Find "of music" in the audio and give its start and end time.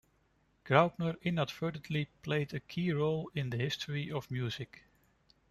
4.11-4.85